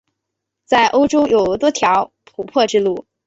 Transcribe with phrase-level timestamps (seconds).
[0.65, 3.05] 在欧洲有多条琥珀之路。